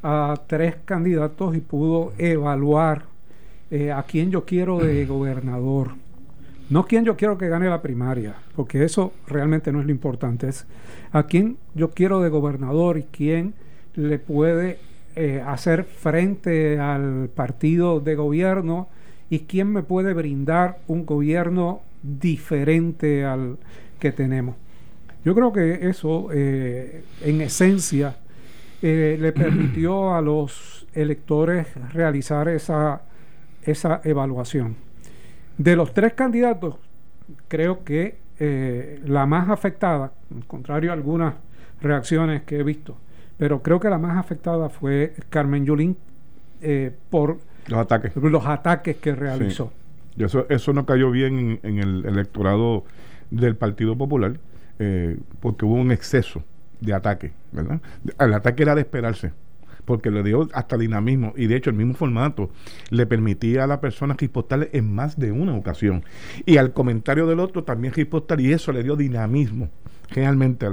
a 0.01 0.39
tres 0.47 0.77
candidatos 0.85 1.53
y 1.53 1.59
pudo 1.59 2.13
evaluar 2.17 3.03
eh, 3.69 3.91
a 3.91 4.01
quién 4.03 4.31
yo 4.31 4.45
quiero 4.45 4.79
de 4.79 5.05
gobernador. 5.05 5.89
No 6.69 6.85
quién 6.85 7.03
yo 7.03 7.17
quiero 7.17 7.37
que 7.37 7.49
gane 7.49 7.67
la 7.67 7.81
primaria, 7.81 8.35
porque 8.55 8.85
eso 8.85 9.11
realmente 9.27 9.73
no 9.73 9.81
es 9.81 9.87
lo 9.87 9.91
importante. 9.91 10.47
Es 10.47 10.65
a 11.11 11.23
quién 11.23 11.57
yo 11.75 11.89
quiero 11.89 12.21
de 12.21 12.29
gobernador 12.29 12.97
y 12.97 13.03
quién 13.03 13.55
le 13.95 14.19
puede 14.19 14.79
eh, 15.17 15.43
hacer 15.45 15.83
frente 15.83 16.79
al 16.79 17.27
partido 17.35 17.99
de 17.99 18.15
gobierno 18.15 18.87
y 19.29 19.39
quién 19.39 19.67
me 19.67 19.83
puede 19.83 20.13
brindar 20.13 20.77
un 20.87 21.05
gobierno 21.05 21.81
diferente 22.03 23.25
al 23.25 23.57
que 23.99 24.11
tenemos. 24.11 24.55
Yo 25.25 25.33
creo 25.33 25.51
que 25.51 25.87
eso, 25.87 26.27
eh, 26.31 27.03
en 27.21 27.41
esencia, 27.41 28.17
le 28.81 29.31
permitió 29.31 30.13
a 30.13 30.21
los 30.21 30.85
electores 30.93 31.67
realizar 31.93 32.49
esa 32.49 33.01
esa 33.65 34.01
evaluación. 34.03 34.75
De 35.57 35.75
los 35.75 35.93
tres 35.93 36.13
candidatos, 36.13 36.75
creo 37.47 37.83
que 37.83 38.17
eh, 38.39 39.01
la 39.05 39.25
más 39.25 39.49
afectada, 39.49 40.11
contrario 40.47 40.91
a 40.91 40.93
algunas 40.93 41.35
reacciones 41.81 42.43
que 42.43 42.59
he 42.59 42.63
visto, 42.63 42.97
pero 43.37 43.61
creo 43.61 43.79
que 43.79 43.89
la 43.89 43.97
más 43.97 44.17
afectada 44.17 44.69
fue 44.69 45.13
Carmen 45.29 45.65
Yulín 45.65 45.97
eh, 46.61 46.91
por 47.09 47.39
los 47.67 47.79
ataques. 47.79 48.15
Los 48.15 48.45
ataques 48.45 48.97
que 48.97 49.15
realizó. 49.15 49.71
Eso, 50.17 50.45
eso 50.49 50.73
no 50.73 50.85
cayó 50.85 51.11
bien 51.11 51.59
en, 51.63 51.79
el 51.79 52.05
electorado 52.05 52.85
del 53.31 53.55
Partido 53.55 53.97
Popular, 53.97 54.39
eh, 54.79 55.17
porque 55.39 55.65
hubo 55.65 55.75
un 55.75 55.91
exceso 55.91 56.43
de 56.81 56.93
ataque, 56.93 57.31
¿verdad? 57.51 57.81
El 58.19 58.33
ataque 58.33 58.63
era 58.63 58.75
de 58.75 58.81
esperarse 58.81 59.31
porque 59.85 60.11
le 60.11 60.23
dio 60.23 60.47
hasta 60.53 60.77
dinamismo 60.77 61.33
y 61.35 61.47
de 61.47 61.55
hecho 61.55 61.69
el 61.69 61.75
mismo 61.75 61.93
formato 61.93 62.51
le 62.89 63.05
permitía 63.05 63.63
a 63.63 63.67
la 63.67 63.81
persona 63.81 64.15
ripostar 64.17 64.69
en 64.71 64.93
más 64.93 65.19
de 65.19 65.31
una 65.31 65.55
ocasión 65.55 66.03
y 66.45 66.57
al 66.57 66.73
comentario 66.73 67.27
del 67.27 67.39
otro 67.39 67.63
también 67.63 67.93
ripostar 67.93 68.39
y 68.39 68.53
eso 68.53 68.71
le 68.71 68.83
dio 68.83 68.95
dinamismo 68.95 69.69
realmente. 70.09 70.67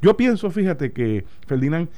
Yo 0.00 0.16
pienso, 0.16 0.50
fíjate 0.50 0.92
que 0.92 1.24
Ferdinand, 1.46 1.88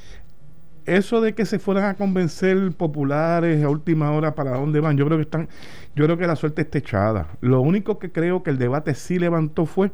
eso 0.87 1.21
de 1.21 1.35
que 1.35 1.45
se 1.45 1.59
fueran 1.59 1.83
a 1.83 1.93
convencer 1.95 2.71
populares 2.71 3.63
a 3.63 3.69
última 3.69 4.11
hora 4.11 4.33
para 4.35 4.51
dónde 4.51 4.79
van, 4.79 4.97
yo 4.97 5.05
creo 5.05 5.17
que 5.17 5.23
están, 5.23 5.49
yo 5.95 6.05
creo 6.05 6.17
que 6.17 6.25
la 6.25 6.35
suerte 6.35 6.61
está 6.61 6.77
echada. 6.77 7.27
Lo 7.41 7.61
único 7.61 7.99
que 7.99 8.11
creo 8.11 8.41
que 8.41 8.49
el 8.49 8.57
debate 8.57 8.95
sí 8.95 9.19
levantó 9.19 9.65
fue 9.65 9.91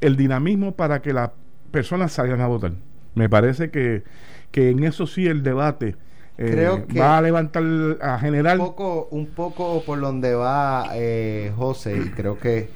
el 0.00 0.16
dinamismo 0.16 0.72
para 0.72 1.02
que 1.02 1.12
las 1.12 1.30
personas 1.72 2.12
salgan 2.12 2.40
a 2.40 2.46
votar. 2.46 2.72
Me 3.14 3.28
parece 3.28 3.70
que, 3.70 4.04
que 4.52 4.70
en 4.70 4.84
eso 4.84 5.06
sí 5.08 5.26
el 5.26 5.42
debate 5.42 5.96
creo 6.36 6.76
eh, 6.76 6.84
que 6.88 7.00
va 7.00 7.18
a 7.18 7.22
levantar 7.22 7.64
a 8.00 8.18
general 8.20 8.60
un 8.60 8.66
poco 8.66 9.08
un 9.10 9.26
poco 9.26 9.82
por 9.84 10.00
donde 10.00 10.34
va 10.34 10.90
eh, 10.94 11.52
José 11.56 11.96
y 11.98 12.10
creo 12.10 12.38
que 12.38 12.68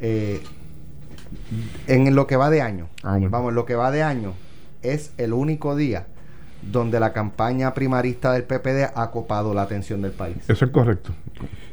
eh, 0.00 0.40
en 1.88 2.14
lo 2.14 2.28
que 2.28 2.36
va 2.36 2.48
de 2.48 2.62
año 2.62 2.88
ah, 3.02 3.18
vamos 3.28 3.48
en 3.48 3.56
lo 3.56 3.64
que 3.64 3.74
va 3.74 3.90
de 3.90 4.04
año 4.04 4.34
es 4.82 5.12
el 5.18 5.32
único 5.32 5.74
día 5.74 6.06
donde 6.62 7.00
la 7.00 7.12
campaña 7.12 7.74
primarista 7.74 8.32
del 8.32 8.44
PPD 8.44 8.92
ha 8.94 9.10
copado 9.10 9.52
la 9.54 9.62
atención 9.62 10.02
del 10.02 10.12
país. 10.12 10.36
Eso 10.48 10.64
es 10.64 10.70
correcto. 10.70 11.12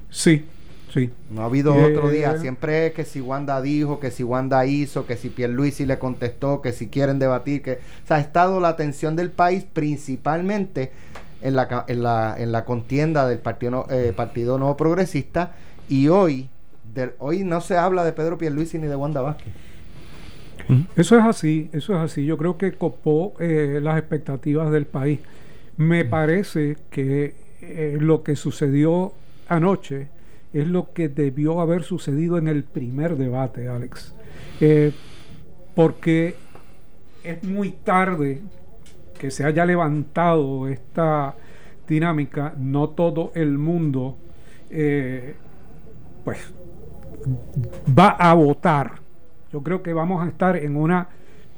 Sí 0.10 0.46
sí. 0.92 1.12
No 1.30 1.42
ha 1.42 1.46
habido 1.46 1.76
otro 1.76 2.10
día. 2.10 2.38
Siempre 2.38 2.88
es 2.88 2.94
que 2.94 3.06
si 3.06 3.22
Wanda 3.22 3.62
dijo 3.62 4.00
que 4.00 4.12
si 4.12 4.24
Wanda 4.24 4.66
hizo 4.66 5.06
que 5.06 5.16
si 5.16 5.30
Pierluisi 5.30 5.86
le 5.86 6.00
contestó 6.00 6.62
que 6.62 6.74
si 6.74 6.88
quieren 6.88 7.20
debatir 7.20 7.62
que 7.62 7.74
o 8.04 8.08
sea 8.08 8.18
ha 8.18 8.20
estado 8.20 8.60
la 8.60 8.70
atención 8.70 9.16
del 9.16 9.32
país 9.32 9.66
principalmente 9.72 10.92
en 11.42 11.56
la, 11.56 11.86
en 11.88 12.04
la, 12.04 12.36
en 12.38 12.52
la 12.52 12.66
contienda 12.66 13.28
del 13.28 13.40
Partido, 13.40 13.88
eh, 13.90 14.14
Partido 14.16 14.58
Nuevo 14.58 14.76
Progresista 14.76 15.54
y 15.88 16.10
hoy, 16.10 16.50
hoy 17.20 17.44
no 17.44 17.62
se 17.62 17.78
habla 17.78 18.04
de 18.04 18.12
Pedro 18.12 18.38
Pierluisi 18.38 18.78
ni 18.78 18.88
de 18.88 18.96
Wanda 18.96 19.22
Vázquez. 19.22 19.54
Eso 20.96 21.18
es 21.18 21.26
así, 21.26 21.70
eso 21.74 21.94
es 21.96 22.00
así. 22.00 22.26
Yo 22.26 22.38
creo 22.38 22.58
que 22.58 22.74
copó 22.74 23.34
eh, 23.40 23.80
las 23.82 23.98
expectativas 23.98 24.72
del 24.72 24.86
país. 24.86 25.20
Me 25.78 26.06
parece 26.06 26.78
que 26.90 27.34
eh, 27.62 27.98
lo 28.00 28.24
que 28.24 28.36
sucedió 28.36 29.14
anoche 29.48 30.08
es 30.54 30.68
lo 30.68 30.94
que 30.94 31.10
debió 31.10 31.62
haber 31.62 31.84
sucedido 31.84 32.38
en 32.38 32.48
el 32.48 32.64
primer 32.64 33.18
debate, 33.18 33.68
Alex. 33.68 34.14
porque 35.76 36.36
es 37.24 37.44
muy 37.44 37.72
tarde 37.72 38.42
que 39.20 39.32
se 39.32 39.44
haya 39.44 39.66
levantado 39.66 40.68
esta 40.68 41.36
dinámica, 41.88 42.54
no 42.58 42.90
todo 42.90 43.32
el 43.36 43.58
mundo 43.58 44.18
eh, 44.70 45.36
pues 46.24 46.40
va 47.98 48.10
a 48.10 48.34
votar. 48.34 49.09
Yo 49.52 49.64
creo 49.64 49.82
que 49.82 49.94
vamos 49.94 50.24
a 50.24 50.30
estar 50.30 50.56
en 50.58 50.76
una 50.76 51.10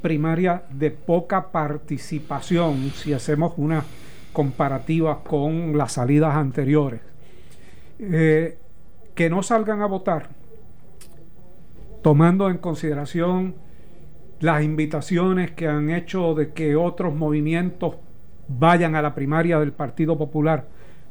primaria 0.01 0.63
de 0.71 0.91
poca 0.91 1.51
participación 1.51 2.91
si 2.91 3.13
hacemos 3.13 3.53
una 3.57 3.83
comparativa 4.33 5.23
con 5.23 5.77
las 5.77 5.93
salidas 5.93 6.35
anteriores. 6.35 7.01
Eh, 7.99 8.57
que 9.13 9.29
no 9.29 9.43
salgan 9.43 9.81
a 9.81 9.85
votar, 9.85 10.29
tomando 12.01 12.49
en 12.49 12.57
consideración 12.57 13.55
las 14.39 14.63
invitaciones 14.63 15.51
que 15.51 15.67
han 15.67 15.91
hecho 15.91 16.33
de 16.33 16.51
que 16.51 16.75
otros 16.75 17.13
movimientos 17.13 17.97
vayan 18.47 18.95
a 18.95 19.01
la 19.01 19.13
primaria 19.13 19.59
del 19.59 19.71
Partido 19.71 20.17
Popular, 20.17 20.67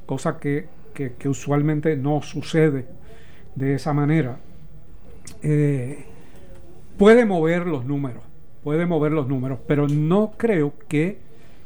cosa 0.06 0.38
que, 0.38 0.66
usualmente 1.24 1.96
no 1.96 2.20
sucede 2.20 2.86
de 3.54 3.74
esa 3.74 3.92
manera, 3.92 4.38
eh, 5.42 6.06
puede 7.00 7.24
mover 7.24 7.66
los 7.66 7.86
números, 7.86 8.22
puede 8.62 8.84
mover 8.84 9.12
los 9.12 9.26
números, 9.26 9.58
pero 9.66 9.88
no 9.88 10.32
creo 10.36 10.74
que 10.86 11.16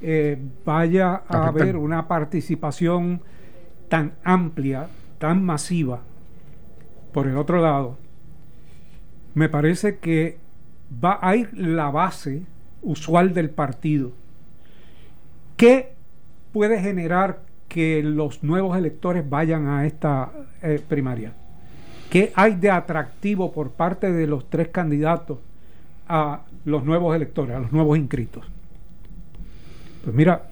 eh, 0.00 0.38
vaya 0.64 1.22
a 1.26 1.48
haber 1.48 1.76
una 1.76 2.06
participación 2.06 3.20
tan 3.88 4.12
amplia, 4.22 4.86
tan 5.18 5.44
masiva. 5.44 6.02
Por 7.12 7.26
el 7.26 7.36
otro 7.36 7.60
lado, 7.60 7.98
me 9.34 9.48
parece 9.48 9.98
que 9.98 10.38
va 11.04 11.18
a 11.20 11.34
ir 11.34 11.50
la 11.52 11.90
base 11.90 12.44
usual 12.80 13.34
del 13.34 13.50
partido. 13.50 14.12
¿Qué 15.56 15.94
puede 16.52 16.80
generar 16.80 17.40
que 17.66 18.04
los 18.04 18.44
nuevos 18.44 18.78
electores 18.78 19.28
vayan 19.28 19.66
a 19.66 19.84
esta 19.84 20.30
eh, 20.62 20.80
primaria? 20.88 21.32
¿Qué 22.14 22.32
hay 22.36 22.54
de 22.54 22.70
atractivo 22.70 23.50
por 23.50 23.72
parte 23.72 24.12
de 24.12 24.28
los 24.28 24.48
tres 24.48 24.68
candidatos 24.68 25.40
a 26.06 26.42
los 26.64 26.84
nuevos 26.84 27.16
electores, 27.16 27.56
a 27.56 27.58
los 27.58 27.72
nuevos 27.72 27.98
inscritos? 27.98 28.46
Pues 30.04 30.14
mira, 30.14 30.42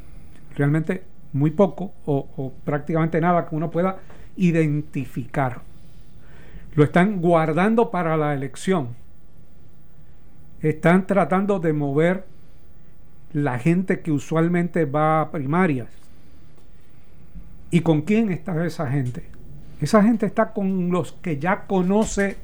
realmente 0.57 1.05
muy 1.33 1.53
poco 1.53 1.93
o, 2.05 2.27
o 2.37 2.53
prácticamente 2.65 3.21
nada 3.21 3.49
que 3.49 3.55
uno 3.55 3.71
pueda 3.71 3.99
identificar. 4.37 5.61
Lo 6.75 6.83
están 6.83 7.21
guardando 7.21 7.93
para 7.93 8.17
la 8.17 8.35
elección 8.35 8.89
están 10.63 11.07
tratando 11.07 11.61
de 11.61 11.73
mover 11.73 12.25
la 13.33 13.61
gente 13.61 14.01
que 14.01 14.11
usualmente 14.11 14.85
va 14.85 15.21
a 15.21 15.31
primarias. 15.31 15.91
¿Y 17.71 17.83
con 17.83 18.03
quién 18.03 18.33
está 18.33 18.67
esa 18.67 18.91
gente? 18.91 19.31
Esa 19.83 20.01
gente 20.01 20.27
está 20.27 20.53
con 20.53 20.93
los 20.93 21.11
que 21.11 21.41
ya 21.41 21.67
conoce 21.67 22.37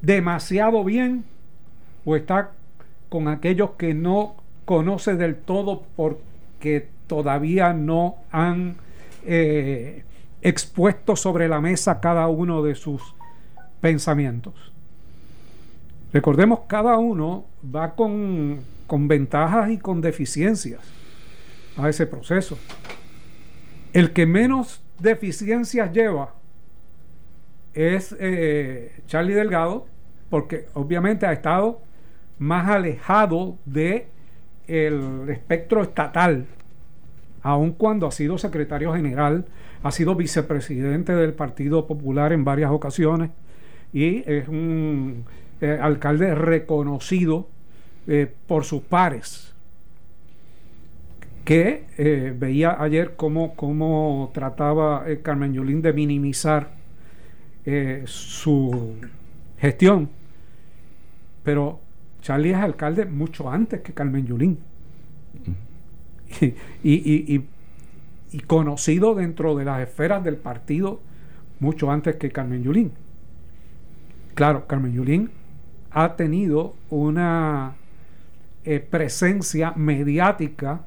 demasiado 0.00 0.82
bien 0.84 1.24
o 2.06 2.16
está 2.16 2.52
con 3.10 3.28
aquellos 3.28 3.72
que 3.72 3.92
no 3.92 4.36
conoce 4.64 5.14
del 5.14 5.36
todo 5.36 5.82
porque 5.96 6.88
todavía 7.06 7.74
no 7.74 8.16
han 8.32 8.76
eh, 9.26 10.02
expuesto 10.40 11.14
sobre 11.14 11.46
la 11.46 11.60
mesa 11.60 12.00
cada 12.00 12.26
uno 12.28 12.62
de 12.62 12.74
sus 12.74 13.02
pensamientos. 13.82 14.54
Recordemos, 16.10 16.60
cada 16.68 16.96
uno 16.96 17.44
va 17.62 17.94
con, 17.94 18.60
ventajas 18.88 19.70
y 19.70 19.76
con 19.76 20.00
deficiencias 20.00 20.80
a 21.76 21.90
ese 21.90 22.06
proceso. 22.06 22.56
El 23.92 24.14
que 24.14 24.24
menos 24.24 24.80
deficiencias 24.98 25.92
lleva 25.92 26.37
es 27.78 28.16
eh, 28.18 28.90
Charlie 29.06 29.34
Delgado, 29.34 29.86
porque 30.30 30.66
obviamente 30.74 31.26
ha 31.26 31.32
estado 31.32 31.80
más 32.40 32.68
alejado 32.68 33.56
de 33.66 34.08
el 34.66 35.28
espectro 35.30 35.82
estatal, 35.82 36.46
aun 37.40 37.70
cuando 37.72 38.08
ha 38.08 38.10
sido 38.10 38.36
secretario 38.36 38.92
general, 38.94 39.46
ha 39.84 39.92
sido 39.92 40.16
vicepresidente 40.16 41.14
del 41.14 41.34
Partido 41.34 41.86
Popular 41.86 42.32
en 42.32 42.44
varias 42.44 42.72
ocasiones 42.72 43.30
y 43.92 44.28
es 44.28 44.48
un 44.48 45.24
eh, 45.60 45.78
alcalde 45.80 46.34
reconocido 46.34 47.48
eh, 48.08 48.28
por 48.48 48.64
sus 48.64 48.82
pares, 48.82 49.54
que 51.44 52.34
veía 52.38 52.76
ayer 52.82 53.14
cómo, 53.16 53.54
cómo 53.54 54.30
trataba 54.34 55.04
Carmen 55.22 55.54
Yulín 55.54 55.80
de 55.80 55.94
minimizar 55.94 56.77
su 58.06 58.94
gestión. 59.58 60.08
Pero 61.42 61.80
Charlie 62.20 62.50
es 62.50 62.58
alcalde 62.58 63.04
mucho 63.06 63.50
antes 63.50 63.80
que 63.80 63.92
Carmen 63.92 64.26
Yulín. 64.26 64.58
y, 66.82 67.44
y, 68.32 68.40
conocido 68.46 69.14
dentro 69.14 69.56
de 69.56 69.64
las 69.64 69.80
esferas 69.80 70.22
del 70.22 70.36
partido 70.36 71.00
mucho 71.60 71.90
antes 71.90 72.16
que 72.16 72.30
Carmen 72.30 72.62
Yulín. 72.62 72.92
Claro, 74.34 74.66
Carmen 74.66 74.92
Yulín 74.92 75.30
ha 75.90 76.14
tenido 76.16 76.74
una 76.90 77.74
eh, 78.64 78.80
presencia 78.80 79.72
mediática, 79.74 80.82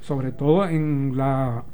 sobre 0.00 0.32
todo 0.32 0.66
en 0.68 1.16
la 1.16 1.64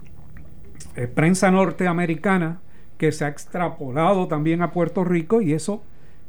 eh, 0.97 1.07
prensa 1.07 1.51
norteamericana, 1.51 2.61
que 2.99 3.13
se 3.13 3.25
ha 3.25 3.29
extrapolado 3.29 4.29
también 4.29 4.63
a 4.63 4.73
Puerto 4.73 5.05
Rico 5.05 5.41
y 5.41 5.53
eso 5.53 5.83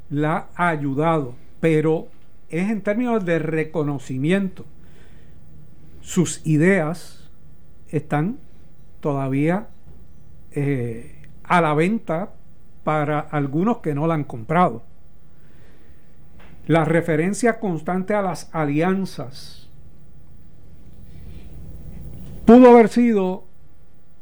la 0.09 0.47
ha 0.55 0.69
ayudado, 0.69 1.35
pero 1.59 2.07
es 2.49 2.69
en 2.69 2.81
términos 2.81 3.25
de 3.25 3.39
reconocimiento. 3.39 4.65
sus 6.01 6.45
ideas 6.45 7.31
están 7.89 8.37
todavía 8.99 9.67
eh, 10.51 11.15
a 11.43 11.61
la 11.61 11.73
venta 11.73 12.33
para 12.83 13.19
algunos 13.19 13.79
que 13.79 13.95
no 13.95 14.05
la 14.05 14.13
han 14.13 14.23
comprado. 14.23 14.83
La 16.67 16.85
referencia 16.85 17.59
constante 17.59 18.13
a 18.13 18.21
las 18.21 18.49
alianzas 18.53 19.67
pudo 22.45 22.69
haber 22.69 22.89
sido 22.89 23.44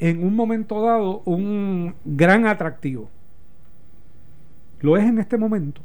en 0.04 0.22
un 0.22 0.36
momento 0.36 0.82
dado 0.82 1.22
un 1.24 1.96
gran 2.04 2.46
atractivo. 2.46 3.10
¿Lo 4.82 4.98
es 4.98 5.06
en 5.06 5.18
este 5.18 5.38
momento? 5.38 5.82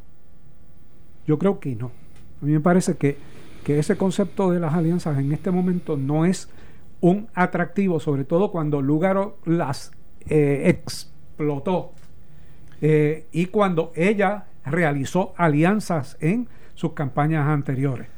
Yo 1.25 1.39
creo 1.39 1.61
que 1.61 1.77
no. 1.77 1.93
A 2.43 2.45
mí 2.45 2.51
me 2.51 2.59
parece 2.59 2.97
que, 2.97 3.17
ese 3.69 3.97
concepto 3.97 4.51
de 4.51 4.59
las 4.59 4.73
alianzas 4.73 5.19
en 5.19 5.31
este 5.31 5.51
momento 5.51 5.99
no 5.99 6.25
es 6.25 6.49
un 7.03 7.29
atractivo, 7.35 8.01
sobre 8.01 8.25
todo 8.25 8.51
cuando 8.51 8.81
Lugaro 8.81 9.37
las 9.45 9.93
eh, 10.27 10.63
explotó 10.65 11.93
eh, 12.81 13.27
y 13.31 13.47
cuando 13.47 13.93
ella 13.95 14.47
realizó 14.65 15.35
alianzas 15.37 16.17
en 16.21 16.49
sus 16.75 16.95
campañas 16.95 17.47
anteriores. 17.47 18.09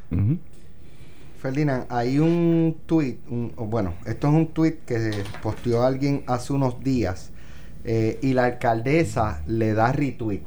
Ferdinand, 1.41 1.87
hay 1.89 2.19
un 2.19 2.77
tweet, 2.85 3.19
bueno, 3.57 3.95
esto 4.05 4.29
es 4.29 4.35
un 4.35 4.49
tweet 4.49 4.81
que 4.85 5.25
posteó 5.43 5.85
alguien 5.85 6.23
hace 6.27 6.53
unos 6.53 6.85
días 6.85 7.31
eh, 7.85 8.19
y 8.21 8.35
la 8.35 8.45
alcaldesa 8.45 9.43
le 9.47 9.73
da 9.73 9.91
retweet 9.91 10.45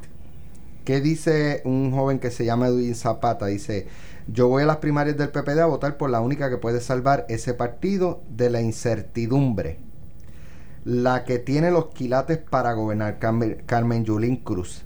¿Qué 0.84 1.00
dice 1.00 1.62
un 1.64 1.90
joven 1.90 2.20
que 2.20 2.30
se 2.30 2.44
llama 2.44 2.68
Edwin 2.68 2.94
Zapata? 2.94 3.46
Dice, 3.46 3.88
yo 4.28 4.48
voy 4.48 4.62
a 4.62 4.66
las 4.66 4.76
primarias 4.76 5.16
del 5.16 5.30
PPD 5.30 5.58
a 5.60 5.66
votar 5.66 5.96
por 5.96 6.10
la 6.10 6.20
única 6.20 6.48
que 6.48 6.58
puede 6.58 6.80
salvar 6.80 7.26
ese 7.28 7.54
partido 7.54 8.22
de 8.28 8.50
la 8.50 8.60
incertidumbre. 8.60 9.78
La 10.84 11.24
que 11.24 11.38
tiene 11.38 11.70
los 11.70 11.86
quilates 11.86 12.38
para 12.38 12.74
gobernar, 12.74 13.18
Carmen, 13.18 14.04
Yulín 14.04 14.36
Cruz. 14.36 14.84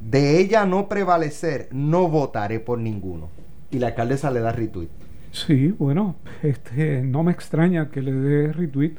De 0.00 0.38
ella 0.38 0.66
no 0.66 0.88
prevalecer, 0.88 1.68
no 1.70 2.08
votaré 2.08 2.58
por 2.58 2.78
ninguno. 2.78 3.28
Y 3.70 3.78
la 3.78 3.88
alcaldesa 3.88 4.32
le 4.32 4.40
da 4.40 4.52
retweet. 4.52 5.05
Sí, 5.36 5.74
bueno, 5.78 6.16
este, 6.42 7.02
no 7.02 7.22
me 7.22 7.30
extraña 7.30 7.90
que 7.90 8.00
le 8.00 8.10
dé 8.10 8.52
retweet 8.54 8.94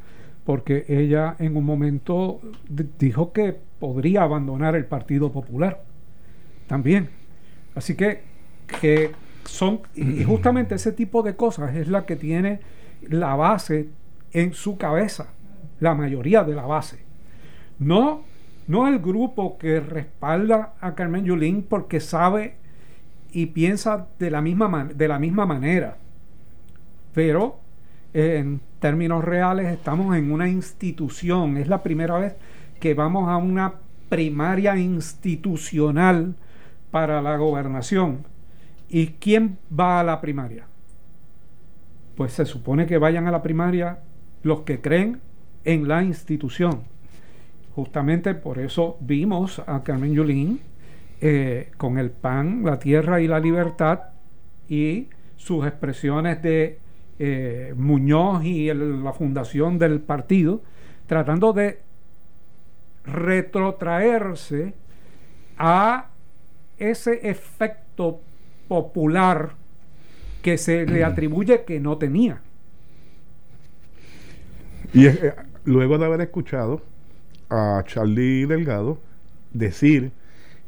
porque 0.45 0.85
ella 0.87 1.35
en 1.39 1.57
un 1.57 1.65
momento 1.65 2.39
dijo 2.99 3.31
que 3.33 3.57
podría 3.79 4.21
abandonar 4.21 4.75
el 4.75 4.85
Partido 4.85 5.31
Popular 5.31 5.83
también. 6.67 7.09
Así 7.73 7.95
que, 7.95 8.21
que 8.79 9.13
son, 9.45 9.81
y 9.95 10.23
justamente 10.25 10.75
ese 10.75 10.91
tipo 10.91 11.23
de 11.23 11.35
cosas 11.35 11.75
es 11.75 11.87
la 11.87 12.05
que 12.05 12.15
tiene 12.15 12.59
la 13.01 13.33
base 13.35 13.89
en 14.31 14.53
su 14.53 14.77
cabeza, 14.77 15.31
la 15.79 15.95
mayoría 15.95 16.43
de 16.43 16.53
la 16.53 16.67
base. 16.67 16.99
No, 17.79 18.21
no 18.67 18.87
el 18.87 18.99
grupo 18.99 19.57
que 19.57 19.79
respalda 19.79 20.75
a 20.81 20.93
Carmen 20.93 21.25
Yulín 21.25 21.63
porque 21.63 21.99
sabe 21.99 22.57
y 23.31 23.47
piensa 23.47 24.05
de 24.19 24.29
la 24.29 24.41
misma, 24.43 24.87
de 24.93 25.07
la 25.07 25.17
misma 25.17 25.47
manera. 25.47 25.97
Pero 27.17 27.57
en 28.13 28.61
términos 28.79 29.25
reales 29.25 29.73
estamos 29.73 30.15
en 30.15 30.31
una 30.31 30.47
institución. 30.47 31.57
Es 31.57 31.67
la 31.67 31.81
primera 31.81 32.15
vez 32.19 32.35
que 32.79 32.93
vamos 32.93 33.27
a 33.27 33.37
una 33.37 33.73
primaria 34.07 34.77
institucional 34.77 36.35
para 36.91 37.19
la 37.23 37.35
gobernación. 37.37 38.19
¿Y 38.87 39.07
quién 39.19 39.57
va 39.67 39.99
a 39.99 40.03
la 40.03 40.21
primaria? 40.21 40.67
Pues 42.15 42.33
se 42.33 42.45
supone 42.45 42.85
que 42.85 42.99
vayan 42.99 43.25
a 43.25 43.31
la 43.31 43.41
primaria 43.41 43.97
los 44.43 44.59
que 44.59 44.79
creen 44.79 45.19
en 45.63 45.87
la 45.87 46.03
institución. 46.03 46.81
Justamente 47.73 48.35
por 48.35 48.59
eso 48.59 48.95
vimos 48.99 49.59
a 49.65 49.81
Carmen 49.81 50.13
Yulín 50.13 50.59
eh, 51.19 51.71
con 51.77 51.97
el 51.97 52.11
pan, 52.11 52.61
la 52.63 52.77
tierra 52.77 53.19
y 53.21 53.27
la 53.27 53.39
libertad 53.39 54.01
y 54.69 55.07
sus 55.35 55.65
expresiones 55.65 56.43
de 56.43 56.85
eh, 57.19 57.73
Muñoz 57.75 58.43
y 58.43 58.73
la 58.73 59.13
fundación 59.13 59.79
del 59.79 59.99
partido, 59.99 60.61
tratando 61.07 61.53
de 61.53 61.79
retrotraerse 63.05 64.73
a 65.57 66.07
ese 66.77 67.29
efecto 67.29 68.19
popular 68.67 69.51
que 70.41 70.57
se 70.57 70.85
le 70.85 71.03
atribuye 71.03 71.63
que 71.63 71.79
no 71.79 71.97
tenía. 71.97 72.41
Y 74.93 75.07
eh, 75.07 75.33
luego 75.65 75.97
de 75.97 76.05
haber 76.05 76.21
escuchado 76.21 76.81
a 77.49 77.83
Charlie 77.85 78.45
Delgado 78.45 78.99
decir 79.53 80.11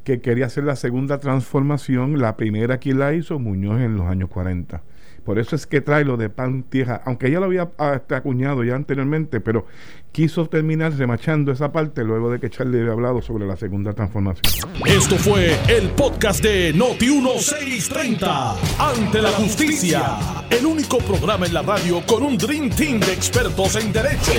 que 0.04 0.22
quería 0.22 0.48
hacer 0.48 0.64
la 0.64 0.76
segunda 0.76 1.20
transformación, 1.20 2.20
la 2.20 2.36
primera 2.36 2.80
que 2.80 2.94
la 2.94 3.14
hizo 3.14 3.38
Muñoz 3.38 3.80
en 3.82 3.96
los 3.96 4.08
años 4.08 4.30
40. 4.30 4.82
Por 5.30 5.38
eso 5.38 5.56
es 5.56 5.68
que 5.68 5.80
trae 5.80 6.04
lo 6.06 6.18
de 6.18 6.28
pan 6.28 6.64
tierra, 6.64 7.04
aunque 7.06 7.28
ella 7.28 7.40
lo 7.40 7.46
había 7.46 7.70
ah, 7.78 7.94
este, 7.98 8.16
acuñado 8.16 8.64
ya 8.64 8.74
anteriormente, 8.74 9.40
pero 9.40 9.68
quiso 10.12 10.48
terminar 10.48 10.92
remachando 10.94 11.52
esa 11.52 11.72
parte 11.72 12.04
luego 12.04 12.32
de 12.32 12.40
que 12.40 12.50
Charlie 12.50 12.80
había 12.80 12.94
hablado 12.94 13.22
sobre 13.22 13.46
la 13.46 13.56
segunda 13.56 13.94
transformación. 13.94 14.52
Esto 14.88 15.18
fue 15.18 15.56
el 15.68 15.92
podcast 15.92 16.42
de 16.42 16.74
Noti 16.74 17.12
1630. 17.12 18.56
Ante 18.80 19.22
la 19.22 19.30
justicia. 19.30 20.18
El 20.50 20.66
único 20.66 20.98
programa 20.98 21.46
en 21.46 21.54
la 21.54 21.62
radio 21.62 22.02
con 22.08 22.24
un 22.24 22.36
Dream 22.36 22.72
Team 22.72 23.00
de 23.00 23.14
expertos 23.14 23.76
en 23.76 23.94
derecho. 23.94 24.32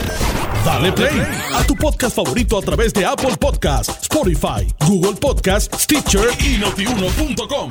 Dale 0.65 0.91
play 0.91 1.23
a 1.55 1.63
tu 1.69 1.77
podcast 1.77 2.17
favorito 2.17 2.59
a 2.59 2.63
través 2.63 2.93
de 2.95 3.07
Apple 3.07 3.37
Podcasts, 3.39 3.97
Spotify, 4.03 4.67
Google 4.89 5.15
Podcasts, 5.21 5.85
Stitcher 5.85 6.31
y 6.41 6.59
notiuno.com. 6.59 7.71